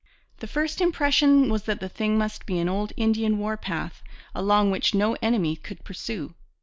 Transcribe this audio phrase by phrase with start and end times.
[0.39, 4.01] The first impression was that the thing must be an old Indian war path,
[4.33, 6.33] along which no enemy could pursue.